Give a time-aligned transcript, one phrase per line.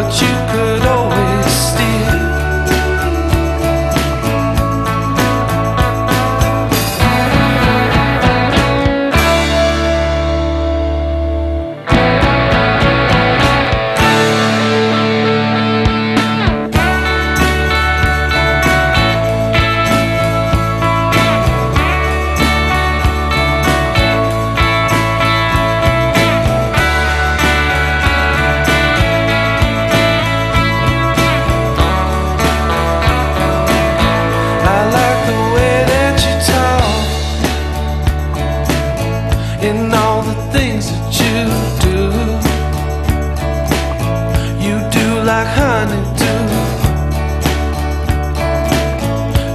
[0.00, 0.99] but you could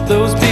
[0.08, 0.45] those